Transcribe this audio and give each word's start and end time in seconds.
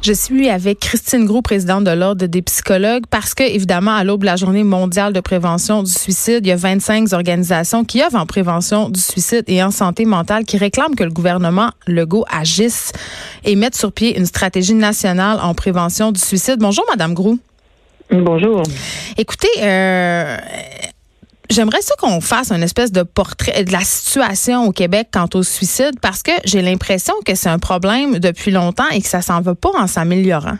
Je 0.00 0.14
suis 0.14 0.48
avec 0.48 0.80
Christine 0.80 1.26
Gros, 1.26 1.42
présidente 1.42 1.84
de 1.84 1.90
l'Ordre 1.90 2.24
des 2.24 2.40
psychologues, 2.40 3.02
parce 3.10 3.34
que, 3.34 3.42
évidemment, 3.42 3.90
à 3.90 4.04
l'aube 4.04 4.22
de 4.22 4.24
la 4.24 4.36
journée 4.36 4.64
mondiale 4.64 5.12
de 5.12 5.20
prévention 5.20 5.82
du 5.82 5.90
suicide, 5.90 6.40
il 6.46 6.48
y 6.48 6.52
a 6.52 6.56
25 6.56 7.12
organisations 7.12 7.84
qui 7.84 8.02
œuvrent 8.02 8.18
en 8.18 8.24
prévention 8.24 8.88
du 8.88 8.98
suicide 8.98 9.44
et 9.48 9.62
en 9.62 9.70
santé 9.70 10.06
mentale 10.06 10.46
qui 10.46 10.56
réclament 10.56 10.94
que 10.94 11.04
le 11.04 11.10
gouvernement 11.10 11.72
Legault 11.86 12.24
agisse 12.30 12.92
et 13.44 13.54
mette 13.54 13.74
sur 13.74 13.92
pied 13.92 14.16
une 14.16 14.24
stratégie 14.24 14.72
nationale 14.72 15.38
en 15.42 15.52
prévention 15.52 16.10
du 16.10 16.20
suicide. 16.20 16.56
Bonjour, 16.58 16.86
Madame 16.88 17.12
Gros. 17.12 17.36
Bonjour. 18.10 18.62
Écoutez, 19.18 19.50
euh, 19.58 20.38
J'aimerais 21.50 21.82
ça 21.82 21.94
qu'on 21.98 22.20
fasse 22.20 22.52
un 22.52 22.62
espèce 22.62 22.92
de 22.92 23.02
portrait 23.02 23.64
de 23.64 23.72
la 23.72 23.80
situation 23.80 24.66
au 24.66 24.70
Québec 24.72 25.08
quant 25.12 25.28
au 25.34 25.42
suicide 25.42 25.98
parce 26.00 26.22
que 26.22 26.30
j'ai 26.44 26.62
l'impression 26.62 27.14
que 27.26 27.34
c'est 27.34 27.48
un 27.48 27.58
problème 27.58 28.20
depuis 28.20 28.52
longtemps 28.52 28.88
et 28.92 29.02
que 29.02 29.08
ça 29.08 29.20
s'en 29.20 29.40
va 29.40 29.56
pas 29.56 29.70
en 29.76 29.88
s'améliorant. 29.88 30.58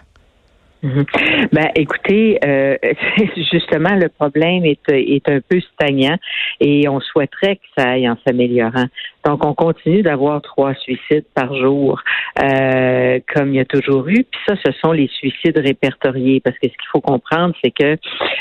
Mhm. 0.82 1.04
Ben, 1.52 1.68
écoutez, 1.74 2.38
euh, 2.44 2.76
justement, 3.52 3.94
le 3.96 4.08
problème 4.08 4.64
est, 4.64 4.80
est 4.88 5.28
un 5.28 5.40
peu 5.46 5.60
stagnant 5.60 6.16
et 6.58 6.88
on 6.88 7.00
souhaiterait 7.00 7.56
que 7.56 7.62
ça 7.76 7.90
aille 7.90 8.08
en 8.08 8.16
s'améliorant. 8.26 8.86
Donc, 9.26 9.44
on 9.44 9.52
continue 9.52 10.02
d'avoir 10.02 10.40
trois 10.40 10.74
suicides 10.74 11.26
par 11.34 11.54
jour, 11.54 12.00
euh, 12.42 13.18
comme 13.34 13.50
il 13.50 13.56
y 13.56 13.60
a 13.60 13.66
toujours 13.66 14.08
eu. 14.08 14.24
Puis 14.24 14.40
ça, 14.48 14.54
ce 14.64 14.72
sont 14.72 14.92
les 14.92 15.08
suicides 15.08 15.58
répertoriés, 15.58 16.40
parce 16.40 16.56
que 16.56 16.68
ce 16.68 16.72
qu'il 16.72 16.88
faut 16.90 17.02
comprendre, 17.02 17.54
c'est 17.62 17.70
que 17.70 17.98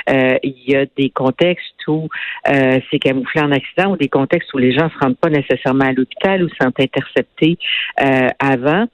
euh, 0.09 0.37
il 0.41 0.55
y 0.65 0.75
a 0.75 0.85
des 0.97 1.09
contextes 1.09 1.87
où 1.87 2.07
euh, 2.47 2.79
c'est 2.89 2.99
camouflé 2.99 3.41
en 3.41 3.51
accident 3.51 3.91
ou 3.91 3.97
des 3.97 4.07
contextes 4.07 4.53
où 4.53 4.57
les 4.57 4.71
gens 4.71 4.89
se 4.89 4.97
rendent 4.99 5.17
pas 5.17 5.29
nécessairement 5.29 5.85
à 5.85 5.91
l'hôpital 5.91 6.43
ou 6.43 6.49
sont 6.61 6.71
interceptés 6.79 7.57
avant 8.39 8.85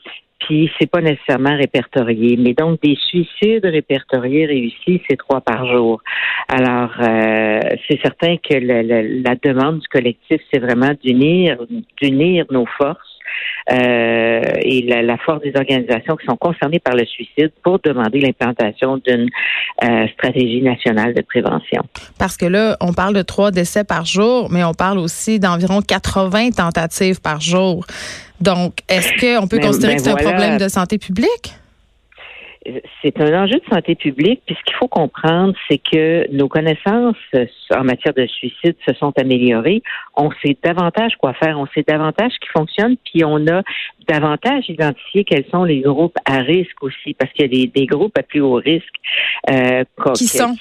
puis 0.46 0.72
c'est 0.80 0.90
pas 0.90 1.02
nécessairement 1.02 1.56
répertorié. 1.56 2.38
Mais 2.38 2.54
donc 2.54 2.82
des 2.82 2.96
suicides 2.96 3.66
répertoriés 3.66 4.46
réussis, 4.46 5.02
c'est 5.10 5.18
trois 5.18 5.42
par 5.42 5.68
jour. 5.68 6.02
Alors 6.48 6.92
euh, 7.00 7.60
c'est 7.88 8.00
certain 8.02 8.38
que 8.38 8.56
la 8.58 9.36
demande 9.36 9.80
du 9.80 9.88
collectif, 9.88 10.42
c'est 10.54 10.60
vraiment 10.60 10.92
d'unir, 11.04 11.58
d'unir 12.02 12.46
nos 12.52 12.66
forces. 12.78 13.15
Euh, 13.72 14.42
et 14.62 14.84
la, 14.84 15.18
force 15.18 15.42
des 15.42 15.54
organisations 15.56 16.16
qui 16.16 16.26
sont 16.26 16.38
concernées 16.38 16.80
par 16.80 16.96
le 16.96 17.06
suicide 17.06 17.52
pour 17.64 17.80
demander 17.80 18.20
l'implantation 18.20 18.98
d'une 18.98 19.30
euh, 19.84 20.08
stratégie 20.14 20.62
nationale 20.62 21.14
de 21.14 21.22
prévention. 21.22 21.82
Parce 22.20 22.38
que 22.38 22.46
là, 22.46 22.78
on 22.80 22.94
parle 22.94 23.16
de 23.16 23.24
trois 23.24 23.52
décès 23.52 23.84
par 23.84 24.06
jour, 24.06 24.50
mais 24.52 24.64
on 24.64 24.74
parle 24.74 25.00
aussi 25.00 25.40
d'environ 25.40 25.82
80 25.82 26.52
tentatives 26.52 27.22
par 27.22 27.42
jour. 27.42 27.86
Donc, 28.40 28.74
est-ce 28.88 29.12
qu'on 29.20 29.48
peut 29.48 29.60
considérer 29.60 29.94
ben 29.94 29.98
que 29.98 30.04
c'est 30.04 30.12
un 30.12 30.16
problème 30.16 30.58
de 30.58 30.68
santé 30.68 30.98
publique? 30.98 31.56
C'est 33.02 33.20
un 33.20 33.44
enjeu 33.44 33.60
de 33.60 33.66
santé 33.72 33.96
publique. 33.96 34.42
Puis 34.46 34.56
ce 34.56 34.64
qu'il 34.64 34.76
faut 34.76 34.88
comprendre, 34.88 35.54
c'est 35.70 35.78
que 35.78 36.32
nos 36.32 36.48
connaissances 36.48 37.16
en 37.72 37.84
matière 37.84 38.14
de 38.14 38.26
suicide 38.26 38.76
se 38.88 38.94
sont 38.96 39.14
améliorées. 39.18 39.82
On 40.16 40.30
sait 40.44 40.58
davantage 40.64 41.16
quoi 41.18 41.34
faire, 41.34 41.60
on 41.60 41.68
sait 41.68 41.84
davantage 41.88 42.32
ce 42.34 42.40
qui 42.40 42.50
fonctionne, 42.50 42.96
puis 42.98 43.24
on 43.24 43.48
a 43.48 43.62
davantage 44.08 44.70
identifié 44.70 45.24
quels 45.24 45.46
sont 45.52 45.64
les 45.64 45.82
groupes 45.82 46.18
à 46.26 46.40
risque 46.40 46.82
aussi, 46.84 47.14
parce 47.14 47.32
qu'il 47.34 47.54
y 47.54 47.64
a 47.64 47.68
des, 47.68 47.86
groupes 47.86 48.18
à 48.18 48.24
plus 48.24 48.42
haut 48.42 48.56
risque. 48.56 48.96
Euh, 49.50 49.84
qui 50.16 50.28
sont? 50.28 50.56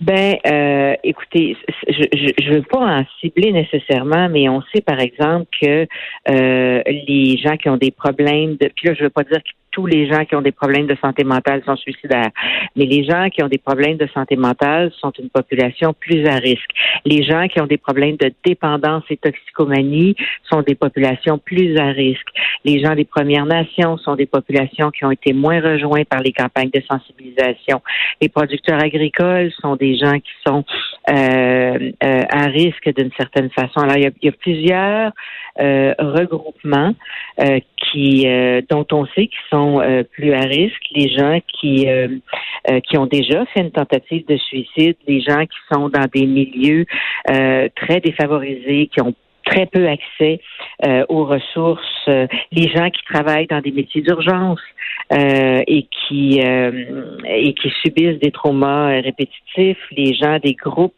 Ben, 0.00 0.36
euh, 0.46 0.94
écoutez, 1.04 1.56
je 1.88 2.50
ne 2.50 2.54
veux 2.56 2.62
pas 2.62 2.78
en 2.78 3.04
cibler 3.20 3.52
nécessairement, 3.52 4.28
mais 4.28 4.48
on 4.48 4.62
sait 4.74 4.80
par 4.80 5.00
exemple 5.00 5.46
que 5.60 5.86
euh, 6.28 6.82
les 6.86 7.36
gens 7.38 7.56
qui 7.56 7.68
ont 7.68 7.76
des 7.76 7.92
problèmes 7.92 8.56
de, 8.56 8.68
puis 8.74 8.88
là, 8.88 8.94
je 8.94 9.04
veux 9.04 9.10
pas 9.10 9.22
dire 9.22 9.38
que 9.38 9.50
tous 9.74 9.86
les 9.86 10.06
gens 10.06 10.24
qui 10.24 10.36
ont 10.36 10.40
des 10.40 10.52
problèmes 10.52 10.86
de 10.86 10.96
santé 11.02 11.24
mentale 11.24 11.62
sont 11.66 11.76
suicidaires. 11.76 12.30
Mais 12.76 12.86
les 12.86 13.04
gens 13.04 13.28
qui 13.28 13.42
ont 13.42 13.48
des 13.48 13.58
problèmes 13.58 13.96
de 13.96 14.06
santé 14.14 14.36
mentale 14.36 14.92
sont 15.00 15.10
une 15.18 15.28
population 15.28 15.92
plus 15.92 16.26
à 16.26 16.36
risque. 16.36 16.70
Les 17.04 17.24
gens 17.24 17.48
qui 17.48 17.60
ont 17.60 17.66
des 17.66 17.76
problèmes 17.76 18.16
de 18.16 18.32
dépendance 18.44 19.02
et 19.10 19.16
toxicomanie 19.16 20.14
sont 20.48 20.62
des 20.62 20.76
populations 20.76 21.38
plus 21.38 21.76
à 21.76 21.86
risque. 21.86 22.28
Les 22.64 22.80
gens 22.82 22.94
des 22.94 23.04
Premières 23.04 23.46
Nations 23.46 23.98
sont 23.98 24.14
des 24.14 24.26
populations 24.26 24.92
qui 24.92 25.04
ont 25.04 25.10
été 25.10 25.32
moins 25.32 25.60
rejoints 25.60 26.04
par 26.04 26.20
les 26.20 26.32
campagnes 26.32 26.70
de 26.72 26.82
sensibilisation. 26.88 27.82
Les 28.20 28.28
producteurs 28.28 28.80
agricoles 28.80 29.50
sont 29.60 29.74
des 29.74 29.96
gens 29.96 30.18
qui 30.20 30.32
sont 30.46 30.64
euh, 31.10 31.90
euh, 32.02 32.22
à 32.30 32.46
risque 32.46 32.88
d'une 32.96 33.10
certaine 33.16 33.50
façon. 33.50 33.80
Alors, 33.80 33.96
il 33.96 34.10
y 34.22 34.28
a, 34.28 34.32
plusieurs 34.32 35.12
euh, 35.60 35.94
regroupements 35.98 36.94
qui, 37.92 38.26
dont 38.68 38.86
on 38.92 39.06
sait 39.06 39.26
qu'ils 39.26 39.48
sont 39.50 39.80
euh, 39.80 40.02
plus 40.02 40.32
à 40.32 40.40
risque, 40.40 40.82
les 40.94 41.08
gens 41.08 41.38
qui 41.60 41.88
euh, 41.88 42.08
euh, 42.70 42.80
qui 42.80 42.96
ont 42.98 43.06
déjà 43.06 43.44
fait 43.46 43.60
une 43.60 43.70
tentative 43.70 44.26
de 44.26 44.36
suicide, 44.36 44.96
les 45.06 45.20
gens 45.20 45.42
qui 45.42 45.58
sont 45.72 45.88
dans 45.88 46.06
des 46.12 46.26
milieux 46.26 46.86
très 47.26 48.00
défavorisés, 48.00 48.88
qui 48.92 49.00
ont 49.02 49.14
très 49.44 49.66
peu 49.66 49.86
accès 49.86 50.40
aux 51.08 51.24
ressources, 51.24 52.06
les 52.06 52.68
gens 52.74 52.88
qui 52.90 53.02
travaillent 53.04 53.46
dans 53.46 53.60
des 53.60 53.72
métiers 53.72 54.00
d'urgence 54.00 54.60
et 55.10 55.86
qui 55.90 56.40
et 56.40 57.54
qui 57.54 57.72
subissent 57.82 58.18
des 58.20 58.30
traumas 58.30 59.00
répétitifs, 59.02 59.78
les 59.90 60.14
gens 60.14 60.38
des 60.42 60.54
groupes, 60.54 60.94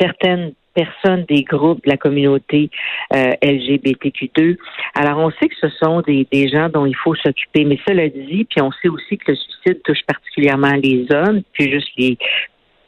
certaines 0.00 0.54
personnes 0.74 1.24
des 1.28 1.42
groupes 1.42 1.82
de 1.84 1.90
la 1.90 1.96
communauté 1.96 2.70
euh, 3.14 3.32
LGBTQ2. 3.42 4.56
Alors, 4.94 5.18
on 5.18 5.30
sait 5.30 5.48
que 5.48 5.56
ce 5.60 5.68
sont 5.82 6.00
des, 6.02 6.26
des 6.30 6.48
gens 6.48 6.68
dont 6.68 6.86
il 6.86 6.96
faut 6.96 7.14
s'occuper, 7.14 7.64
mais 7.64 7.78
cela 7.86 8.08
dit, 8.08 8.46
puis 8.50 8.60
on 8.60 8.70
sait 8.82 8.88
aussi 8.88 9.18
que 9.18 9.32
le 9.32 9.36
suicide 9.36 9.82
touche 9.84 10.02
particulièrement 10.06 10.72
les 10.72 11.06
hommes, 11.10 11.42
puis 11.52 11.70
juste 11.70 11.90
les 11.96 12.18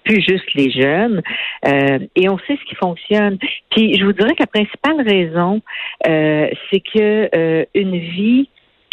plus 0.07 0.23
juste 0.23 0.55
les 0.55 0.71
jeunes. 0.71 1.21
Euh, 1.67 1.99
et 2.15 2.29
on 2.29 2.39
sait 2.39 2.57
ce 2.57 2.65
qui 2.69 2.77
fonctionne. 2.77 3.39
Puis 3.71 3.99
je 3.99 4.05
vous 4.05 4.13
dirais 4.13 4.35
que 4.35 4.43
la 4.43 4.47
principale 4.47 5.03
raison, 5.07 5.61
euh, 6.07 6.49
c'est 6.71 6.81
que 6.81 7.29
euh, 7.35 7.65
une 7.75 7.99
vie 7.99 8.49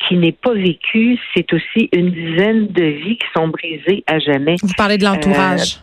qui 0.07 0.17
n'est 0.17 0.33
pas 0.33 0.53
vécue, 0.53 1.17
c'est 1.33 1.53
aussi 1.53 1.89
une 1.93 2.11
dizaine 2.11 2.67
de 2.67 2.83
vies 2.83 3.17
qui 3.17 3.27
sont 3.35 3.47
brisées 3.47 4.03
à 4.07 4.19
jamais. 4.19 4.55
Vous 4.61 4.73
parlez 4.75 4.97
de 4.97 5.05
l'entourage. 5.05 5.77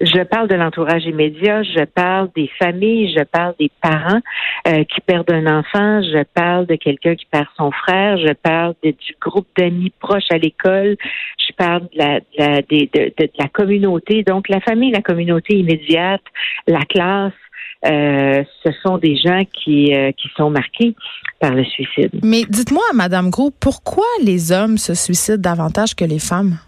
Je 0.00 0.22
parle 0.22 0.48
de 0.48 0.54
l'entourage 0.54 1.04
immédiat, 1.04 1.62
je 1.62 1.84
parle 1.84 2.30
des 2.34 2.50
familles, 2.58 3.14
je 3.16 3.22
parle 3.22 3.54
des 3.58 3.70
parents 3.82 4.20
euh, 4.66 4.84
qui 4.84 5.00
perdent 5.02 5.30
un 5.30 5.46
enfant, 5.58 6.02
je 6.02 6.22
parle 6.34 6.66
de 6.66 6.76
quelqu'un 6.76 7.14
qui 7.14 7.26
perd 7.26 7.46
son 7.56 7.70
frère, 7.70 8.16
je 8.16 8.32
parle 8.32 8.74
du 8.82 8.94
groupe 9.20 9.48
d'amis 9.58 9.92
proches 10.00 10.30
à 10.30 10.38
l'école, 10.38 10.96
je 11.38 11.52
parle 11.54 11.82
de 11.82 11.98
la, 11.98 12.20
de, 12.62 12.88
de, 13.18 13.30
la 13.38 13.48
communauté. 13.48 14.22
Donc 14.22 14.48
la 14.48 14.60
famille, 14.60 14.90
la 14.90 15.02
communauté 15.02 15.58
immédiate, 15.58 16.22
la 16.66 16.80
classe, 16.80 17.32
euh, 17.86 18.42
ce 18.64 18.72
sont 18.82 18.98
des 18.98 19.16
gens 19.16 19.42
qui, 19.52 19.94
euh, 19.94 20.12
qui 20.12 20.28
sont 20.36 20.50
marqués 20.50 20.94
par 21.40 21.52
le 21.52 21.64
suicide. 21.64 22.10
Mais 22.22 22.44
dites-moi, 22.48 22.82
Madame 22.94 23.30
Gros, 23.30 23.50
pourquoi 23.50 24.04
les 24.22 24.52
hommes 24.52 24.76
se 24.76 24.94
suicident 24.94 25.40
davantage 25.40 25.94
que 25.94 26.04
les 26.04 26.18
femmes? 26.18 26.58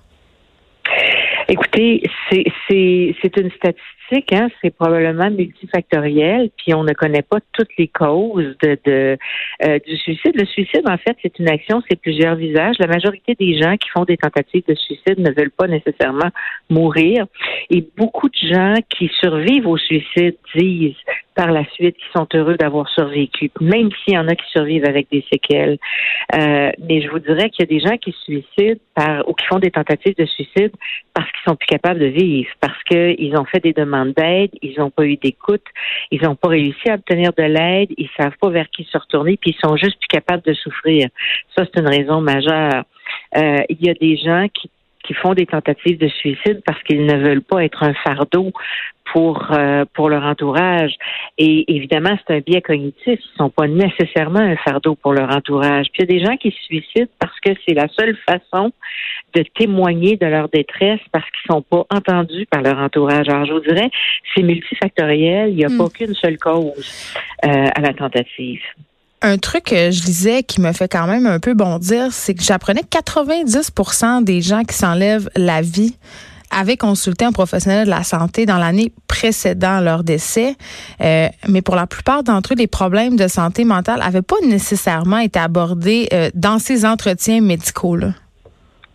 Écoutez, 1.52 2.02
c'est 2.30 3.36
une 3.36 3.50
statistique, 3.50 4.32
hein, 4.32 4.48
c'est 4.62 4.74
probablement 4.74 5.30
multifactoriel, 5.30 6.48
puis 6.56 6.72
on 6.72 6.82
ne 6.82 6.94
connaît 6.94 7.20
pas 7.20 7.40
toutes 7.52 7.76
les 7.76 7.88
causes 7.88 8.56
de, 8.62 8.78
de 8.86 9.18
euh, 9.62 9.78
du 9.86 9.98
suicide. 9.98 10.32
Le 10.34 10.46
suicide, 10.46 10.88
en 10.88 10.96
fait, 10.96 11.14
c'est 11.20 11.38
une 11.38 11.50
action, 11.50 11.82
c'est 11.90 12.00
plusieurs 12.00 12.36
visages. 12.36 12.76
La 12.78 12.86
majorité 12.86 13.34
des 13.38 13.60
gens 13.60 13.76
qui 13.76 13.90
font 13.90 14.06
des 14.06 14.16
tentatives 14.16 14.64
de 14.66 14.74
suicide 14.74 15.18
ne 15.18 15.30
veulent 15.30 15.50
pas 15.50 15.66
nécessairement 15.66 16.30
mourir, 16.70 17.26
et 17.69 17.86
beaucoup 17.98 18.30
de 18.30 18.48
gens 18.48 18.74
qui 18.88 19.10
survivent 19.20 19.66
au 19.66 19.76
suicide 19.76 20.36
disent 20.56 20.96
par 21.34 21.50
la 21.50 21.65
suite 21.72 21.97
qui 21.97 22.04
sont 22.15 22.26
heureux 22.34 22.56
d'avoir 22.56 22.88
survécu, 22.88 23.50
même 23.60 23.91
s'il 24.04 24.15
y 24.15 24.19
en 24.19 24.28
a 24.28 24.34
qui 24.34 24.48
survivent 24.50 24.87
avec 24.87 25.09
des 25.10 25.25
séquelles. 25.32 25.78
Euh, 26.34 26.70
mais 26.78 27.03
je 27.03 27.09
vous 27.09 27.19
dirais 27.19 27.50
qu'il 27.50 27.60
y 27.60 27.75
a 27.75 27.78
des 27.78 27.81
gens 27.81 27.97
qui 27.97 28.12
se 28.12 28.19
suicident 28.25 28.81
par, 28.94 29.28
ou 29.28 29.34
qui 29.34 29.46
font 29.46 29.58
des 29.58 29.70
tentatives 29.70 30.14
de 30.17 30.26
suicide 30.26 30.73
parce 31.14 31.31
qu'ils 31.31 31.50
sont 31.50 31.56
plus 31.56 31.67
capables 31.67 32.00
de 32.00 32.06
vivre, 32.06 32.50
parce 32.61 32.82
qu'ils 32.84 33.37
ont 33.37 33.44
fait 33.44 33.61
des 33.61 33.73
demandes 33.73 34.12
d'aide, 34.14 34.50
ils 34.62 34.79
n'ont 34.79 34.90
pas 34.90 35.05
eu 35.05 35.17
d'écoute, 35.17 35.64
ils 36.11 36.23
n'ont 36.23 36.37
pas 36.37 36.49
réussi 36.49 36.90
à 36.90 36.94
obtenir 36.94 37.32
de 37.37 37.43
l'aide, 37.43 37.90
ils 37.96 38.08
savent 38.17 38.37
pas 38.40 38.50
vers 38.50 38.69
qui 38.70 38.84
se 38.84 38.99
retourner, 38.99 39.37
puis 39.37 39.55
ils 39.56 39.67
sont 39.67 39.76
juste 39.76 39.99
plus 39.99 40.08
capables 40.08 40.43
de 40.43 40.55
souffrir. 40.55 41.08
Ça, 41.56 41.64
c'est 41.64 41.81
une 41.81 41.88
raison 41.88 42.20
majeure. 42.20 42.84
Euh, 43.37 43.58
il 43.69 43.84
y 43.84 43.90
a 43.90 43.94
des 43.94 44.17
gens 44.17 44.46
qui 44.49 44.70
qui 45.04 45.14
font 45.14 45.34
des 45.34 45.46
tentatives 45.46 45.99
de 45.99 46.08
suicide 46.08 46.62
parce 46.64 46.82
qu'ils 46.84 47.04
ne 47.06 47.16
veulent 47.16 47.43
pas 47.43 47.64
être 47.64 47.82
un 47.82 47.94
fardeau 47.94 48.52
pour 49.12 49.49
euh, 49.50 49.84
pour 49.94 50.08
leur 50.08 50.25
entourage. 50.25 50.94
Et 51.38 51.64
évidemment, 51.75 52.16
c'est 52.26 52.37
un 52.37 52.40
biais 52.40 52.62
cognitif. 52.62 53.20
Ils 53.20 53.37
sont 53.37 53.50
pas 53.50 53.66
nécessairement 53.66 54.40
un 54.40 54.56
fardeau 54.56 54.94
pour 54.94 55.12
leur 55.12 55.31
entourage. 55.34 55.87
Puis 55.93 56.02
il 56.02 56.10
y 56.12 56.16
a 56.16 56.19
des 56.19 56.25
gens 56.25 56.37
qui 56.37 56.50
se 56.50 56.62
suicident 56.64 57.10
parce 57.19 57.38
que 57.40 57.50
c'est 57.66 57.75
la 57.75 57.88
seule 57.88 58.16
façon 58.26 58.72
de 59.34 59.43
témoigner 59.58 60.16
de 60.16 60.26
leur 60.26 60.49
détresse 60.49 61.00
parce 61.12 61.25
qu'ils 61.31 61.52
sont 61.52 61.62
pas 61.62 61.84
entendus 61.90 62.46
par 62.46 62.62
leur 62.62 62.78
entourage. 62.78 63.28
Alors 63.28 63.46
je 63.46 63.52
vous 63.52 63.60
dirais, 63.60 63.90
c'est 64.34 64.43
multifactoriel. 64.43 65.50
Il 65.50 65.56
n'y 65.56 65.64
a 65.64 65.69
hmm. 65.69 65.78
pas 65.78 65.88
qu'une 65.90 66.14
seule 66.14 66.38
cause 66.38 67.14
euh, 67.44 67.66
à 67.75 67.81
la 67.81 67.93
tentative. 67.93 68.62
Un 69.24 69.38
truc 69.38 69.64
que 69.64 69.92
je 69.92 70.02
lisais 70.02 70.42
qui 70.42 70.60
me 70.60 70.72
fait 70.72 70.88
quand 70.88 71.06
même 71.06 71.26
un 71.26 71.38
peu 71.38 71.54
bondir, 71.54 72.08
c'est 72.10 72.34
que 72.34 72.42
j'apprenais 72.42 72.82
que 72.82 72.98
90% 72.98 74.24
des 74.24 74.40
gens 74.40 74.64
qui 74.64 74.74
s'enlèvent 74.76 75.30
la 75.36 75.62
vie 75.62 75.96
avaient 76.50 76.76
consulté 76.76 77.24
un 77.24 77.32
professionnel 77.32 77.86
de 77.86 77.90
la 77.90 78.02
santé 78.02 78.46
dans 78.46 78.58
l'année 78.58 78.92
précédant 79.06 79.80
leur 79.80 80.02
décès. 80.02 80.56
Euh, 81.00 81.28
mais 81.48 81.62
pour 81.62 81.76
la 81.76 81.86
plupart 81.86 82.24
d'entre 82.24 82.52
eux, 82.52 82.56
les 82.56 82.66
problèmes 82.66 83.16
de 83.16 83.28
santé 83.28 83.64
mentale 83.64 84.00
n'avaient 84.00 84.22
pas 84.22 84.36
nécessairement 84.44 85.19
été 85.19 85.38
abordés 85.38 86.08
euh, 86.12 86.30
dans 86.34 86.58
ces 86.58 86.84
entretiens 86.84 87.40
médicaux-là. 87.40 88.14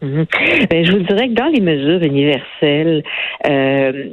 Mhm. 0.01 0.25
Ben, 0.69 0.85
je 0.85 0.91
vous 0.91 0.99
dirais 0.99 1.27
que 1.27 1.33
dans 1.33 1.47
les 1.47 1.59
mesures 1.59 2.03
universelles 2.03 3.03
euh, 3.47 4.09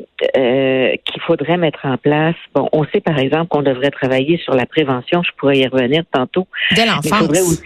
qu'il 1.05 1.23
faudrait 1.27 1.59
mettre 1.59 1.81
en 1.85 1.99
place, 1.99 2.37
bon, 2.55 2.69
on 2.73 2.85
sait 2.87 3.01
par 3.01 3.19
exemple 3.19 3.49
qu'on 3.49 3.63
devrait 3.63 3.91
travailler 3.91 4.39
sur 4.39 4.55
la 4.55 4.67
prévention. 4.67 5.23
Je 5.23 5.31
pourrais 5.37 5.59
y 5.59 5.67
revenir 5.67 6.05
tantôt. 6.11 6.47
Dès 6.75 6.87
l'enfance 6.87 7.63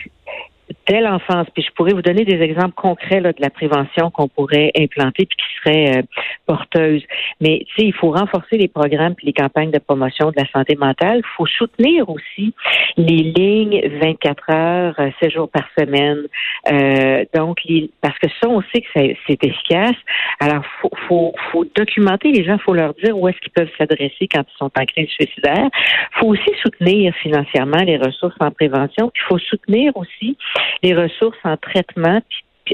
dès 0.88 1.00
l'enfance. 1.00 1.46
Puis 1.54 1.62
je 1.62 1.72
pourrais 1.72 1.92
vous 1.92 2.02
donner 2.02 2.24
des 2.24 2.40
exemples 2.42 2.74
concrets 2.74 3.20
là, 3.20 3.32
de 3.32 3.40
la 3.40 3.50
prévention 3.50 4.10
qu'on 4.10 4.28
pourrait 4.28 4.72
implanter 4.76 5.26
puis 5.26 5.36
qui 5.36 5.58
serait 5.62 5.98
euh, 5.98 6.02
porteuse. 6.46 7.02
Mais 7.40 7.64
tu 7.68 7.74
sais, 7.76 7.86
il 7.86 7.94
faut 7.94 8.10
renforcer 8.10 8.56
les 8.56 8.68
programmes 8.68 9.14
puis 9.14 9.26
les 9.26 9.32
campagnes 9.32 9.70
de 9.70 9.78
promotion 9.78 10.30
de 10.30 10.36
la 10.36 10.46
santé 10.50 10.76
mentale. 10.76 11.18
Il 11.18 11.36
faut 11.36 11.46
soutenir 11.46 12.08
aussi 12.08 12.54
les 12.96 13.32
lignes 13.36 13.80
24 14.00 14.50
heures, 14.50 14.94
7 14.96 15.12
euh, 15.22 15.30
jours 15.30 15.50
par 15.50 15.64
semaine. 15.78 16.22
Euh, 16.70 17.24
donc, 17.34 17.58
parce 18.00 18.18
que 18.18 18.28
ça, 18.40 18.48
on 18.48 18.62
sait 18.72 18.80
que 18.80 18.88
c'est 18.94 19.44
efficace. 19.44 19.96
Alors, 20.40 20.64
faut, 20.80 20.90
faut, 21.06 21.34
faut 21.52 21.64
documenter 21.76 22.32
les 22.32 22.44
gens. 22.44 22.58
faut 22.58 22.74
leur 22.74 22.94
dire 22.94 23.16
où 23.18 23.28
est-ce 23.28 23.38
qu'ils 23.38 23.52
peuvent 23.52 23.70
s'adresser 23.76 24.28
quand 24.32 24.42
ils 24.42 24.58
sont 24.58 24.70
en 24.76 24.84
crise 24.84 25.08
suicidaire. 25.08 25.68
faut 26.12 26.28
aussi 26.28 26.50
soutenir 26.62 27.14
financièrement 27.16 27.82
les 27.84 27.96
ressources 27.96 28.36
en 28.40 28.50
prévention. 28.50 29.10
Il 29.14 29.22
faut 29.28 29.38
soutenir 29.38 29.96
aussi 29.96 30.36
les 30.82 30.94
ressources 30.94 31.38
en 31.44 31.56
traitement 31.56 32.20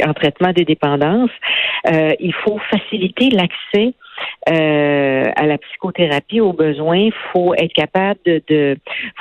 en 0.03 0.13
traitement 0.13 0.53
des 0.53 0.65
dépendances. 0.65 1.31
Euh, 1.87 2.13
il 2.19 2.35
faut 2.35 2.59
faciliter 2.71 3.31
l'accès 3.31 3.95
euh, 4.51 5.25
à 5.37 5.47
la 5.47 5.59
psychothérapie 5.59 6.41
aux 6.41 6.53
besoins. 6.53 6.97
Il 6.97 7.13
faut 7.33 7.55
être 7.55 7.73
capable 7.73 8.19
de, 8.25 8.43
de 8.49 8.77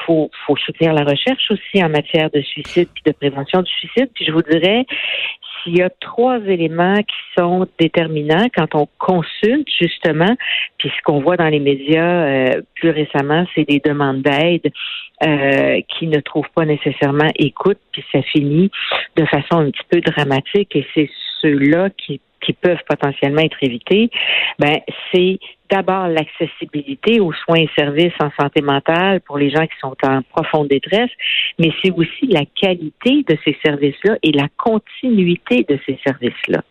faut, 0.06 0.32
faut 0.46 0.56
soutenir 0.58 0.94
la 0.94 1.04
recherche 1.04 1.52
aussi 1.52 1.84
en 1.84 1.90
matière 1.90 2.30
de 2.32 2.42
suicide 2.42 2.90
et 3.06 3.10
de 3.10 3.16
prévention 3.16 3.62
du 3.62 3.72
suicide. 3.72 4.10
Puis 4.14 4.26
je 4.26 4.32
vous 4.32 4.42
dirais, 4.42 4.86
s'il 5.64 5.78
y 5.78 5.82
a 5.82 5.90
trois 6.00 6.40
éléments 6.40 6.98
qui 6.98 7.40
sont 7.40 7.68
déterminants 7.80 8.48
quand 8.56 8.76
on 8.76 8.88
consulte 8.98 9.68
justement, 9.80 10.36
puis 10.78 10.90
ce 10.90 11.02
qu'on 11.04 11.22
voit 11.22 11.38
dans 11.38 11.48
les 11.48 11.60
médias 11.60 12.26
euh, 12.26 12.62
plus 12.76 12.90
récemment, 12.90 13.46
c'est 13.56 13.68
des 13.68 13.80
demandes 13.80 14.22
d'aide 14.22 14.72
euh, 15.26 15.82
qui 15.88 16.08
ne 16.08 16.20
trouvent 16.20 16.50
pas 16.54 16.66
nécessairement 16.66 17.30
écoute, 17.36 17.80
puis 17.92 18.04
ça 18.12 18.22
finit 18.24 18.70
de 19.16 19.26
façon 19.26 19.60
un 19.60 19.72
petit 19.72 19.86
peu 19.90 20.02
dramatique. 20.02 20.76
Et 20.76 20.86
c'est 20.94 21.10
ceux-là 21.42 21.90
qui 21.92 22.20
qui 22.46 22.54
peuvent 22.54 22.84
potentiellement 22.88 23.42
être 23.42 23.58
évités, 23.62 24.10
ben 24.60 24.80
c'est 25.12 25.40
d'abord 25.70 26.08
l'accessibilité 26.08 27.20
aux 27.20 27.34
soins 27.34 27.62
et 27.62 27.70
services 27.76 28.14
en 28.20 28.30
santé 28.40 28.62
mentale 28.62 29.22
pour 29.22 29.38
les 29.38 29.50
gens 29.50 29.66
qui 29.66 29.78
sont 29.80 29.96
en 30.04 30.22
profonde 30.22 30.68
détresse, 30.68 31.10
mais 31.58 31.72
c'est 31.82 31.92
aussi 31.92 32.28
la 32.28 32.44
qualité 32.46 33.24
de 33.28 33.38
ces 33.44 33.58
services-là 33.66 34.18
et 34.22 34.32
la 34.32 34.48
continuité 34.58 35.66
de 35.68 35.80
ces 35.86 35.98
services-là. 36.06 36.62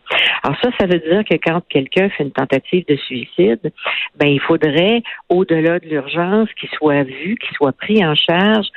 Alors 0.43 0.57
ça, 0.61 0.69
ça 0.79 0.85
veut 0.85 0.99
dire 0.99 1.23
que 1.29 1.35
quand 1.35 1.61
quelqu'un 1.67 2.09
fait 2.09 2.23
une 2.23 2.31
tentative 2.31 2.85
de 2.87 2.95
suicide, 2.95 3.71
ben 4.15 4.27
il 4.27 4.39
faudrait, 4.39 5.01
au-delà 5.29 5.79
de 5.79 5.87
l'urgence, 5.87 6.49
qu'il 6.59 6.69
soit 6.69 7.03
vu, 7.03 7.35
qu'il 7.35 7.55
soit 7.57 7.75
pris 7.75 8.05
en 8.05 8.15
charge 8.15 8.67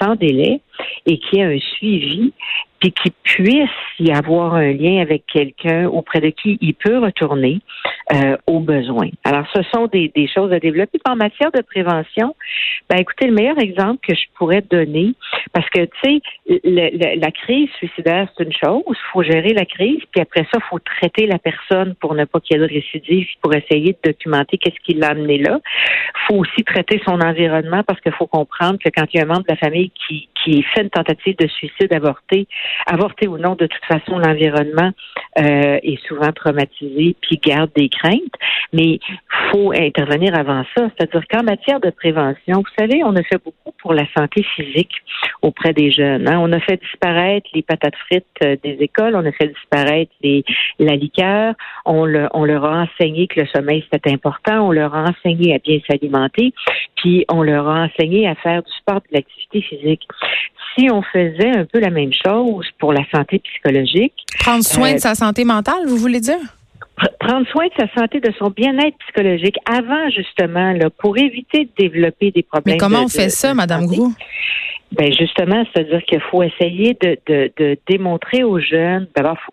sans 0.00 0.14
délai 0.16 0.60
et 1.06 1.18
qu'il 1.18 1.38
y 1.38 1.42
ait 1.42 1.56
un 1.56 1.58
suivi 1.58 2.32
puis 2.80 2.92
qu'il 2.92 3.12
puisse 3.22 3.68
y 3.98 4.10
avoir 4.10 4.54
un 4.54 4.72
lien 4.72 5.00
avec 5.02 5.24
quelqu'un 5.26 5.86
auprès 5.86 6.20
de 6.20 6.30
qui 6.30 6.56
il 6.62 6.74
peut 6.74 6.98
retourner 6.98 7.60
euh, 8.14 8.36
aux 8.46 8.60
besoins. 8.60 9.10
Alors, 9.22 9.46
ce 9.54 9.62
sont 9.72 9.86
des, 9.86 10.10
choses 10.34 10.52
à 10.52 10.58
développer. 10.58 10.98
En 11.06 11.16
matière 11.16 11.52
de 11.52 11.60
prévention, 11.60 12.34
ben 12.88 12.98
écoutez, 12.98 13.26
le 13.26 13.34
meilleur 13.34 13.58
exemple 13.58 14.00
que 14.06 14.14
je 14.14 14.24
pourrais 14.34 14.62
donner, 14.62 15.12
parce 15.52 15.68
que 15.70 15.84
tu 15.84 15.90
sais, 16.02 16.22
la 16.64 17.30
crise 17.30 17.68
suicidaire, 17.76 18.28
c'est 18.36 18.44
une 18.44 18.52
chose, 18.52 18.82
il 18.88 19.10
faut 19.12 19.22
gérer 19.22 19.52
la 19.52 19.66
crise, 19.66 20.00
puis 20.10 20.22
après 20.22 20.44
ça, 20.44 20.58
il 20.58 20.68
faut 20.70 20.78
traiter 20.78 21.26
la 21.26 21.38
personne 21.38 21.94
pour 22.00 22.14
ne 22.14 22.24
pas 22.24 22.40
qu'il 22.40 22.56
y 22.56 22.60
ait 22.60 22.66
de 22.66 22.72
récidive, 22.72 23.26
pour 23.42 23.54
essayer 23.54 23.92
de 23.92 24.10
documenter 24.10 24.56
qu'est-ce 24.56 24.80
qui 24.84 24.94
l'a 24.94 25.08
amené 25.10 25.38
là. 25.38 25.60
Il 25.62 26.26
faut 26.26 26.40
aussi 26.40 26.64
traiter 26.64 27.00
son 27.04 27.20
environnement 27.20 27.82
parce 27.86 28.00
qu'il 28.00 28.12
faut 28.12 28.26
comprendre 28.26 28.78
que 28.82 28.88
quand 28.88 29.04
il 29.12 29.18
y 29.18 29.20
a 29.20 29.24
un 29.24 29.26
membre 29.26 29.42
de 29.42 29.50
la 29.50 29.56
famille 29.56 29.90
qui, 30.08 30.28
qui 30.42 30.62
fait 30.62 30.82
une 30.82 30.90
tentative 30.90 31.36
de 31.36 31.46
suicide 31.46 31.92
avorté, 31.92 32.46
avorté 32.86 33.28
ou 33.28 33.38
non, 33.38 33.54
de 33.54 33.66
toute 33.66 33.84
façon, 33.86 34.18
l'environnement 34.18 34.90
euh, 35.38 35.78
est 35.82 36.00
souvent 36.06 36.32
traumatisé 36.32 37.16
puis 37.20 37.40
garde 37.42 37.70
des 37.76 37.88
craintes. 37.88 38.34
Mais 38.72 38.98
faut 39.50 39.72
intervenir 39.72 40.38
avant 40.38 40.64
ça. 40.76 40.88
C'est-à-dire 40.96 41.26
qu'en 41.28 41.42
matière 41.42 41.80
de 41.80 41.90
prévention, 41.90 42.58
vous 42.58 42.74
savez, 42.78 43.02
on 43.04 43.14
a 43.16 43.22
fait 43.22 43.42
beaucoup 43.42 43.72
pour 43.80 43.94
la 43.94 44.04
santé 44.16 44.42
physique 44.42 44.92
auprès 45.42 45.72
des 45.72 45.90
jeunes. 45.90 46.28
Hein. 46.28 46.38
On 46.40 46.52
a 46.52 46.60
fait 46.60 46.80
disparaître 46.80 47.48
les 47.54 47.62
patates 47.62 47.96
frites 48.06 48.26
euh, 48.44 48.56
des 48.62 48.76
écoles, 48.80 49.16
on 49.16 49.24
a 49.24 49.32
fait 49.32 49.48
disparaître 49.48 50.12
les, 50.22 50.44
la 50.78 50.96
liqueur, 50.96 51.54
on, 51.84 52.02
on 52.32 52.44
leur 52.44 52.64
a 52.64 52.82
enseigné 52.82 53.26
que 53.26 53.40
le 53.40 53.46
sommeil 53.46 53.84
c'était 53.92 54.12
important, 54.12 54.68
on 54.68 54.72
leur 54.72 54.94
a 54.94 55.04
enseigné 55.04 55.54
à 55.54 55.58
bien 55.58 55.78
s'alimenter, 55.88 56.52
puis 56.96 57.24
on 57.28 57.42
leur 57.42 57.68
a 57.68 57.84
enseigné 57.84 58.28
à 58.28 58.34
faire 58.36 58.62
du 58.62 58.72
sport, 58.72 59.00
de 59.00 59.16
l'activité 59.16 59.62
physique 59.62 60.06
si 60.74 60.90
on 60.90 61.02
faisait 61.02 61.50
un 61.50 61.64
peu 61.64 61.80
la 61.80 61.90
même 61.90 62.12
chose 62.12 62.66
pour 62.78 62.92
la 62.92 63.04
santé 63.12 63.38
psychologique. 63.40 64.14
Prendre 64.38 64.64
soin 64.64 64.92
de 64.92 64.96
euh, 64.96 64.98
sa 64.98 65.14
santé 65.14 65.44
mentale, 65.44 65.86
vous 65.86 65.96
voulez 65.96 66.20
dire? 66.20 66.38
prendre 67.18 67.46
soin 67.48 67.66
de 67.66 67.72
sa 67.78 67.88
santé, 67.98 68.20
de 68.20 68.30
son 68.38 68.50
bien-être 68.50 68.96
psychologique 68.98 69.56
avant 69.64 70.10
justement 70.10 70.72
là, 70.72 70.90
pour 70.90 71.16
éviter 71.16 71.64
de 71.64 71.70
développer 71.78 72.30
des 72.30 72.42
problèmes. 72.42 72.74
Mais 72.74 72.78
comment 72.78 73.04
on 73.04 73.08
fait 73.08 73.30
ça, 73.30 73.54
Madame 73.54 73.86
Grou? 73.86 74.12
Ben 74.92 75.12
justement, 75.12 75.64
c'est-à-dire 75.72 76.02
qu'il 76.02 76.20
faut 76.20 76.42
essayer 76.42 76.96
de, 77.00 77.16
de, 77.26 77.52
de 77.56 77.78
démontrer 77.88 78.42
aux 78.42 78.58
jeunes, 78.58 79.06
d'abord, 79.14 79.38
faut, 79.46 79.52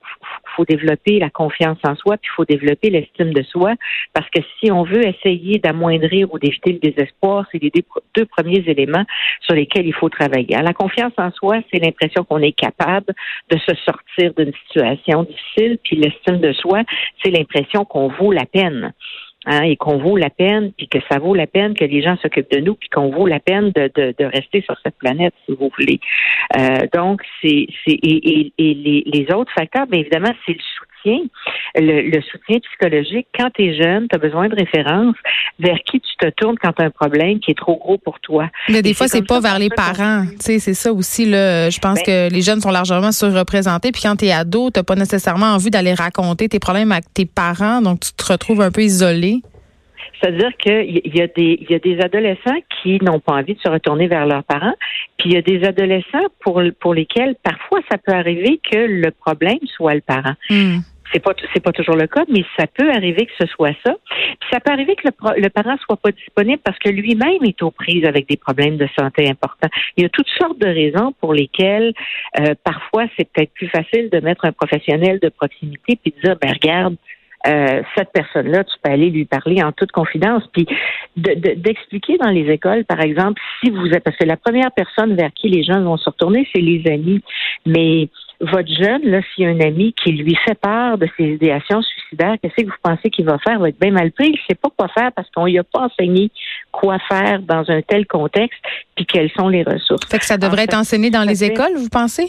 faut 0.57 0.65
développer 0.65 1.19
la 1.19 1.29
confiance 1.29 1.77
en 1.83 1.95
soi, 1.95 2.17
puis 2.17 2.29
il 2.31 2.35
faut 2.35 2.45
développer 2.45 2.89
l'estime 2.89 3.33
de 3.33 3.43
soi, 3.43 3.75
parce 4.13 4.29
que 4.29 4.41
si 4.59 4.71
on 4.71 4.83
veut 4.83 5.05
essayer 5.05 5.59
d'amoindrir 5.59 6.33
ou 6.33 6.39
d'éviter 6.39 6.73
le 6.73 6.79
désespoir, 6.79 7.45
c'est 7.51 7.61
les 7.61 7.71
deux 8.15 8.25
premiers 8.25 8.63
éléments 8.67 9.05
sur 9.41 9.55
lesquels 9.55 9.85
il 9.85 9.93
faut 9.93 10.09
travailler. 10.09 10.57
la 10.61 10.73
confiance 10.73 11.13
en 11.17 11.31
soi, 11.31 11.59
c'est 11.71 11.79
l'impression 11.79 12.23
qu'on 12.23 12.41
est 12.41 12.51
capable 12.51 13.13
de 13.51 13.57
se 13.57 13.75
sortir 13.85 14.33
d'une 14.35 14.53
situation 14.67 15.23
difficile, 15.23 15.77
puis 15.83 15.95
l'estime 15.95 16.39
de 16.39 16.51
soi, 16.53 16.81
c'est 17.23 17.31
l'impression 17.31 17.85
qu'on 17.85 18.07
vaut 18.07 18.31
la 18.31 18.45
peine. 18.45 18.93
Hein, 19.49 19.61
et 19.61 19.77
qu'on 19.77 19.97
vaut 19.97 20.17
la 20.17 20.29
peine, 20.29 20.73
puis 20.73 20.89
que 20.89 20.97
ça 21.09 21.19
vaut 21.19 21.33
la 21.33 21.47
peine 21.47 21.73
que 21.73 21.85
les 21.85 22.01
gens 22.01 22.17
s'occupent 22.17 22.51
de 22.51 22.59
nous, 22.59 22.75
puis 22.75 22.89
qu'on 22.89 23.09
vaut 23.11 23.27
la 23.27 23.39
peine 23.39 23.71
de, 23.71 23.89
de, 23.95 24.13
de, 24.19 24.25
rester 24.25 24.61
sur 24.61 24.75
cette 24.83 24.97
planète, 24.97 25.33
si 25.45 25.55
vous 25.55 25.71
voulez. 25.77 26.01
Euh, 26.57 26.85
donc, 26.93 27.21
c'est, 27.41 27.65
c'est 27.85 27.93
et, 27.93 28.51
et, 28.57 28.73
les, 28.73 29.03
les, 29.05 29.33
autres 29.33 29.53
facteurs, 29.53 29.87
bien 29.87 30.01
évidemment, 30.01 30.33
c'est 30.45 30.51
le 30.51 30.59
soutien, 30.59 30.86
le, 31.75 32.09
le 32.09 32.21
soutien 32.21 32.59
psychologique. 32.59 33.27
Quand 33.37 33.49
tu 33.53 33.65
es 33.65 33.81
jeune, 33.81 34.07
tu 34.07 34.15
as 34.15 34.19
besoin 34.19 34.49
de 34.49 34.55
références 34.55 35.15
vers 35.59 35.77
qui 35.85 35.99
tu 35.99 36.15
te 36.17 36.29
tournes 36.29 36.57
quand 36.61 36.73
tu 36.73 36.83
as 36.83 36.85
un 36.85 36.91
problème 36.91 37.39
qui 37.39 37.51
est 37.51 37.57
trop 37.57 37.77
gros 37.77 37.97
pour 37.97 38.19
toi. 38.19 38.49
Mais 38.69 38.81
des 38.81 38.93
fois, 38.93 39.07
c'est 39.07 39.25
pas 39.25 39.39
vers 39.39 39.59
les 39.59 39.69
parents. 39.69 40.25
C'est 40.39 40.59
ça 40.59 40.91
aussi. 40.91 41.25
Là, 41.25 41.69
je 41.69 41.79
pense 41.79 41.99
ben 42.05 42.29
que 42.29 42.33
les 42.33 42.41
jeunes 42.41 42.61
sont 42.61 42.71
largement 42.71 43.11
surreprésentés. 43.11 43.91
Puis 43.91 44.01
quand 44.03 44.15
tu 44.15 44.25
es 44.25 44.31
ado, 44.31 44.69
tu 44.71 44.81
pas 44.83 44.95
nécessairement 44.95 45.47
envie 45.47 45.69
d'aller 45.69 45.93
raconter 45.93 46.49
tes 46.49 46.59
problèmes 46.59 46.91
avec 46.91 47.05
tes 47.13 47.25
parents, 47.25 47.81
donc 47.81 47.99
tu 47.99 48.13
te 48.13 48.31
retrouves 48.31 48.61
un 48.61 48.71
peu 48.71 48.81
isolé. 48.81 49.41
C'est-à-dire 50.19 50.49
qu'il 50.57 51.01
y, 51.13 51.21
a 51.21 51.27
des, 51.27 51.59
y 51.69 51.75
a 51.75 51.79
des 51.79 51.99
adolescents 51.99 52.57
qui 52.81 52.97
n'ont 53.03 53.19
pas 53.19 53.33
envie 53.33 53.53
de 53.53 53.59
se 53.59 53.69
retourner 53.69 54.07
vers 54.07 54.25
leurs 54.25 54.43
parents, 54.43 54.73
puis 55.17 55.29
il 55.29 55.33
y 55.33 55.37
a 55.37 55.41
des 55.43 55.63
adolescents 55.63 56.25
pour, 56.39 56.61
pour 56.79 56.95
lesquels 56.95 57.35
parfois 57.43 57.81
ça 57.91 57.97
peut 57.99 58.13
arriver 58.13 58.59
que 58.71 58.77
le 58.77 59.11
problème 59.11 59.59
soit 59.75 59.93
le 59.93 60.01
parent. 60.01 60.33
Hmm. 60.49 60.79
C'est 61.11 61.23
pas 61.23 61.33
c'est 61.53 61.63
pas 61.63 61.71
toujours 61.71 61.95
le 61.95 62.07
cas, 62.07 62.25
mais 62.29 62.43
ça 62.57 62.67
peut 62.67 62.89
arriver 62.91 63.25
que 63.25 63.31
ce 63.39 63.47
soit 63.47 63.75
ça. 63.85 63.95
Puis 64.39 64.49
ça 64.51 64.59
peut 64.59 64.71
arriver 64.71 64.95
que 64.95 65.07
le, 65.07 65.41
le 65.41 65.49
parent 65.49 65.77
soit 65.85 65.97
pas 65.97 66.11
disponible 66.11 66.61
parce 66.63 66.77
que 66.79 66.89
lui-même 66.89 67.43
est 67.43 67.61
aux 67.61 67.71
prises 67.71 68.05
avec 68.05 68.27
des 68.27 68.37
problèmes 68.37 68.77
de 68.77 68.87
santé 68.97 69.29
importants. 69.29 69.69
Il 69.95 70.03
y 70.03 70.05
a 70.05 70.09
toutes 70.09 70.29
sortes 70.39 70.59
de 70.59 70.67
raisons 70.67 71.13
pour 71.19 71.33
lesquelles 71.33 71.93
euh, 72.39 72.53
parfois 72.63 73.05
c'est 73.17 73.29
peut-être 73.31 73.53
plus 73.53 73.69
facile 73.69 74.09
de 74.09 74.19
mettre 74.19 74.45
un 74.45 74.51
professionnel 74.51 75.19
de 75.21 75.29
proximité 75.29 75.97
puis 76.01 76.13
de 76.15 76.21
dire 76.21 76.37
ben 76.41 76.51
regarde 76.51 76.95
euh, 77.45 77.81
cette 77.95 78.11
personne-là, 78.11 78.63
tu 78.63 78.73
peux 78.83 78.91
aller 78.91 79.09
lui 79.09 79.25
parler 79.25 79.63
en 79.63 79.71
toute 79.71 79.91
confidence, 79.91 80.43
puis 80.51 80.65
d'expliquer 81.15 82.17
dans 82.17 82.29
les 82.29 82.51
écoles, 82.51 82.83
par 82.83 82.99
exemple, 82.99 83.41
si 83.61 83.69
vous 83.69 83.87
êtes, 83.87 84.03
parce 84.03 84.17
que 84.17 84.25
la 84.25 84.37
première 84.37 84.71
personne 84.71 85.15
vers 85.15 85.31
qui 85.33 85.47
les 85.47 85.63
gens 85.63 85.81
vont 85.81 85.97
se 85.97 86.09
retourner, 86.09 86.47
c'est 86.53 86.61
les 86.61 86.83
amis, 86.91 87.21
mais 87.65 88.09
votre 88.41 88.69
jeune, 88.69 89.03
là, 89.03 89.21
s'il 89.33 89.45
y 89.45 89.47
a 89.47 89.49
un 89.49 89.59
ami 89.59 89.93
qui 89.93 90.11
lui 90.11 90.35
fait 90.45 90.59
part 90.59 90.97
de 90.97 91.07
ses 91.17 91.23
idéations 91.23 91.81
suicidaires, 91.81 92.35
qu'est-ce 92.41 92.63
que 92.63 92.67
vous 92.67 92.75
pensez 92.83 93.09
qu'il 93.09 93.25
va 93.25 93.37
faire? 93.39 93.53
Il 93.53 93.59
va 93.59 93.69
être 93.69 93.79
bien 93.79 93.91
mal 93.91 94.11
pris. 94.11 94.27
Il 94.27 94.31
ne 94.33 94.37
sait 94.49 94.55
pas 94.55 94.69
quoi 94.75 94.87
faire 94.89 95.11
parce 95.11 95.29
qu'on 95.31 95.45
lui 95.45 95.57
a 95.57 95.63
pas 95.63 95.81
enseigné 95.81 96.29
quoi 96.71 96.97
faire 97.07 97.41
dans 97.41 97.69
un 97.69 97.81
tel 97.81 98.05
contexte, 98.05 98.59
puis 98.95 99.05
quelles 99.05 99.31
sont 99.31 99.49
les 99.49 99.63
ressources. 99.63 100.07
Fait 100.09 100.19
que 100.19 100.25
ça 100.25 100.37
devrait 100.37 100.63
être 100.63 100.77
enseigné 100.77 101.09
dans 101.09 101.23
les 101.23 101.43
écoles, 101.43 101.75
vous 101.75 101.89
pensez? 101.89 102.27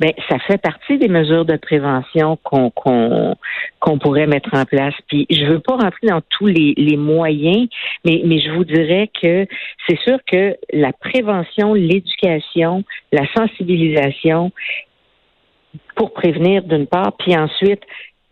ben 0.00 0.12
ça 0.28 0.38
fait 0.40 0.58
partie 0.60 0.98
des 0.98 1.08
mesures 1.08 1.44
de 1.44 1.56
prévention 1.56 2.38
qu'on 2.42 2.70
qu'on 2.70 3.98
pourrait 3.98 4.26
mettre 4.26 4.50
en 4.52 4.64
place. 4.64 4.94
Puis 5.08 5.26
je 5.30 5.44
veux 5.44 5.60
pas 5.60 5.76
rentrer 5.76 6.08
dans 6.08 6.20
tous 6.30 6.46
les, 6.46 6.74
les 6.76 6.96
moyens, 6.96 7.68
mais 8.04 8.22
mais 8.24 8.40
je 8.40 8.50
vous 8.50 8.64
dirais 8.64 9.10
que 9.22 9.46
c'est 9.86 9.98
sûr 10.00 10.18
que 10.30 10.56
la 10.72 10.92
prévention, 10.92 11.74
l'éducation, 11.74 12.84
la 13.12 13.26
sensibilisation 13.34 14.52
pour 15.94 16.12
prévenir 16.12 16.62
d'une 16.62 16.86
part, 16.86 17.12
puis 17.18 17.36
ensuite 17.36 17.82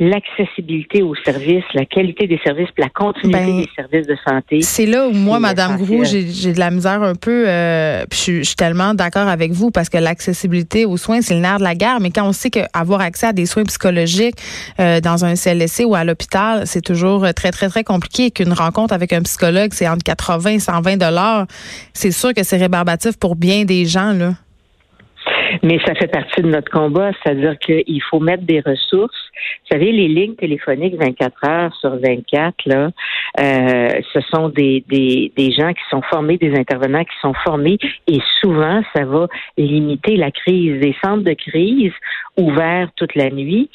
l'accessibilité 0.00 1.02
aux 1.02 1.14
services, 1.14 1.62
la 1.72 1.84
qualité 1.84 2.26
des 2.26 2.40
services, 2.44 2.68
la 2.76 2.88
continuité 2.88 3.46
ben, 3.46 3.60
des 3.60 3.68
services 3.76 4.06
de 4.08 4.16
santé. 4.26 4.60
C'est 4.62 4.86
là 4.86 5.06
où 5.06 5.12
moi, 5.12 5.38
Madame 5.38 5.76
Grou, 5.76 6.02
j'ai 6.04 6.52
de 6.52 6.58
la 6.58 6.72
misère 6.72 7.02
un 7.02 7.14
peu. 7.14 7.48
Euh, 7.48 8.04
je, 8.12 8.42
suis 8.42 8.56
tellement 8.56 8.94
d'accord 8.94 9.28
avec 9.28 9.52
vous 9.52 9.70
parce 9.70 9.88
que 9.88 9.98
l'accessibilité 9.98 10.84
aux 10.84 10.96
soins, 10.96 11.20
c'est 11.20 11.34
le 11.34 11.40
nerf 11.40 11.58
de 11.58 11.62
la 11.62 11.76
guerre. 11.76 12.00
Mais 12.00 12.10
quand 12.10 12.26
on 12.26 12.32
sait 12.32 12.50
qu'avoir 12.50 13.00
accès 13.00 13.28
à 13.28 13.32
des 13.32 13.46
soins 13.46 13.62
psychologiques 13.64 14.34
euh, 14.80 15.00
dans 15.00 15.24
un 15.24 15.36
CLSC 15.36 15.84
ou 15.84 15.94
à 15.94 16.02
l'hôpital, 16.02 16.66
c'est 16.66 16.82
toujours 16.82 17.32
très 17.32 17.52
très 17.52 17.68
très 17.68 17.84
compliqué. 17.84 18.32
Qu'une 18.32 18.52
rencontre 18.52 18.94
avec 18.94 19.12
un 19.12 19.22
psychologue, 19.22 19.70
c'est 19.72 19.86
entre 19.86 20.02
80 20.02 20.50
et 20.50 20.58
120 20.58 20.96
dollars. 20.96 21.46
C'est 21.92 22.10
sûr 22.10 22.34
que 22.34 22.42
c'est 22.42 22.56
rébarbatif 22.56 23.16
pour 23.16 23.36
bien 23.36 23.64
des 23.64 23.84
gens 23.84 24.12
là. 24.12 24.34
Mais 25.62 25.78
ça 25.84 25.94
fait 25.94 26.08
partie 26.08 26.42
de 26.42 26.48
notre 26.48 26.70
combat, 26.70 27.12
c'est-à-dire 27.22 27.58
qu'il 27.58 28.02
faut 28.10 28.20
mettre 28.20 28.44
des 28.44 28.60
ressources. 28.60 29.30
Vous 29.62 29.76
savez, 29.76 29.92
les 29.92 30.08
lignes 30.08 30.34
téléphoniques 30.34 30.94
24 30.96 31.48
heures 31.48 31.74
sur 31.76 31.96
24, 31.96 32.54
là, 32.66 32.90
euh, 33.40 33.88
ce 34.12 34.20
sont 34.32 34.48
des, 34.48 34.84
des, 34.88 35.32
des 35.36 35.52
gens 35.52 35.72
qui 35.72 35.82
sont 35.90 36.02
formés, 36.02 36.36
des 36.36 36.54
intervenants 36.54 37.04
qui 37.04 37.16
sont 37.20 37.34
formés, 37.44 37.78
et 38.06 38.18
souvent, 38.40 38.82
ça 38.94 39.04
va 39.04 39.28
limiter 39.56 40.16
la 40.16 40.30
crise. 40.30 40.80
Des 40.80 40.94
centres 41.04 41.24
de 41.24 41.34
crise 41.34 41.92
ouverts 42.36 42.90
toute 42.96 43.14
la 43.14 43.30
nuit, 43.30 43.70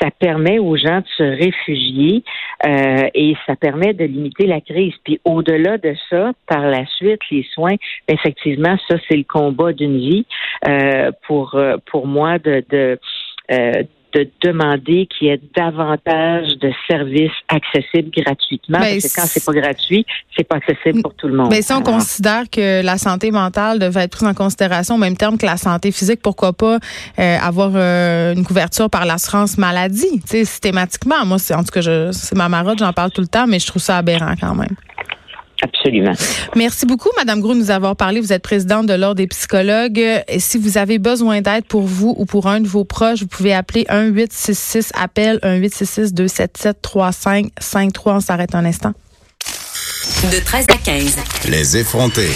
ça 0.00 0.10
permet 0.10 0.58
aux 0.58 0.76
gens 0.76 0.98
de 0.98 1.06
se 1.16 1.22
réfugier 1.22 2.24
euh, 2.66 3.08
et 3.14 3.34
ça 3.46 3.56
permet 3.56 3.92
de 3.92 4.04
limiter 4.04 4.46
la 4.46 4.60
crise. 4.60 4.94
Puis 5.04 5.20
au-delà 5.24 5.78
de 5.78 5.94
ça, 6.10 6.32
par 6.46 6.62
la 6.62 6.84
suite, 6.86 7.20
les 7.30 7.46
soins, 7.54 7.74
effectivement, 8.08 8.76
ça 8.88 8.96
c'est 9.08 9.16
le 9.16 9.24
combat 9.24 9.72
d'une 9.72 9.98
vie 9.98 10.26
pour 11.26 11.60
pour 11.86 12.06
moi 12.06 12.38
de, 12.38 12.64
de 12.70 12.98
euh, 13.50 13.82
de 14.14 14.28
demander 14.42 15.06
qu'il 15.06 15.28
y 15.28 15.30
ait 15.30 15.40
davantage 15.56 16.58
de 16.60 16.70
services 16.86 17.30
accessibles 17.48 18.10
gratuitement. 18.10 18.78
Ben, 18.78 19.00
parce 19.00 19.14
que 19.14 19.20
quand 19.20 19.26
c'est 19.26 19.44
pas 19.44 19.52
gratuit, 19.52 20.04
c'est 20.36 20.44
pas 20.46 20.56
accessible 20.56 21.02
pour 21.02 21.14
tout 21.14 21.28
le 21.28 21.34
monde. 21.34 21.48
Mais 21.50 21.62
si 21.62 21.72
on 21.72 21.82
considère 21.82 22.44
que 22.50 22.84
la 22.84 22.98
santé 22.98 23.30
mentale 23.30 23.78
devait 23.78 24.02
être 24.02 24.12
prise 24.12 24.28
en 24.28 24.34
considération 24.34 24.96
au 24.96 24.98
même 24.98 25.16
terme 25.16 25.38
que 25.38 25.46
la 25.46 25.56
santé 25.56 25.92
physique, 25.92 26.20
pourquoi 26.22 26.52
pas 26.52 26.78
euh, 27.18 27.38
avoir 27.38 27.72
euh, 27.74 28.34
une 28.34 28.44
couverture 28.44 28.90
par 28.90 29.06
l'assurance 29.06 29.56
maladie, 29.56 30.20
tu 30.20 30.26
sais, 30.26 30.44
systématiquement. 30.44 31.24
Moi, 31.24 31.38
c'est 31.38 31.54
en 31.54 31.64
tout 31.64 31.72
cas, 31.72 32.12
c'est 32.12 32.36
ma 32.36 32.50
marotte, 32.50 32.80
j'en 32.80 32.92
parle 32.92 33.12
tout 33.12 33.22
le 33.22 33.28
temps, 33.28 33.46
mais 33.46 33.58
je 33.58 33.66
trouve 33.66 33.80
ça 33.80 33.96
aberrant 33.96 34.34
quand 34.38 34.54
même. 34.54 34.76
Absolument. 35.62 36.12
Merci 36.56 36.86
beaucoup, 36.86 37.08
Madame 37.16 37.40
Grou, 37.40 37.54
de 37.54 37.60
nous 37.60 37.70
avoir 37.70 37.94
parlé. 37.94 38.20
Vous 38.20 38.32
êtes 38.32 38.42
présidente 38.42 38.86
de 38.86 38.94
l'Ordre 38.94 39.16
des 39.16 39.28
psychologues. 39.28 40.02
Et 40.26 40.40
si 40.40 40.58
vous 40.58 40.76
avez 40.76 40.98
besoin 40.98 41.40
d'aide 41.40 41.64
pour 41.64 41.82
vous 41.82 42.14
ou 42.18 42.26
pour 42.26 42.48
un 42.48 42.60
de 42.60 42.66
vos 42.66 42.84
proches, 42.84 43.20
vous 43.20 43.28
pouvez 43.28 43.54
appeler 43.54 43.84
1-866 43.84 44.90
appel 44.94 45.38
1-866 45.42 46.12
277 46.12 46.82
3553. 46.82 48.14
On 48.14 48.20
s'arrête 48.20 48.54
un 48.56 48.64
instant. 48.64 48.92
De 50.32 50.44
13 50.44 50.66
à 50.68 50.76
15. 50.78 51.16
Les 51.48 51.76
effrontés. 51.76 52.32